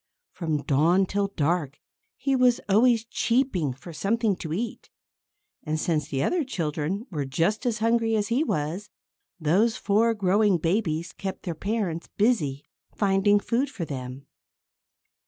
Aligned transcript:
From 0.31 0.63
dawn 0.63 1.05
till 1.05 1.27
dark, 1.27 1.79
he 2.17 2.35
was 2.35 2.59
always 2.67 3.05
cheeping 3.05 3.71
for 3.71 3.93
something 3.93 4.35
to 4.37 4.51
eat. 4.51 4.89
And 5.63 5.79
since 5.79 6.07
the 6.09 6.23
other 6.23 6.43
children 6.43 7.05
were 7.11 7.23
just 7.23 7.67
as 7.67 7.77
hungry 7.77 8.15
as 8.15 8.29
he 8.29 8.43
was, 8.43 8.89
those 9.39 9.77
four 9.77 10.15
growing 10.15 10.57
babies 10.57 11.13
kept 11.13 11.43
their 11.43 11.53
parents 11.53 12.09
busy 12.17 12.65
finding 12.95 13.39
food 13.39 13.69
for 13.69 13.85
them. 13.85 14.25